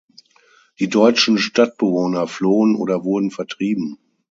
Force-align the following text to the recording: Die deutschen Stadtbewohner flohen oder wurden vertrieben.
Die 0.79 0.89
deutschen 0.89 1.37
Stadtbewohner 1.37 2.25
flohen 2.27 2.75
oder 2.75 3.03
wurden 3.03 3.29
vertrieben. 3.29 3.99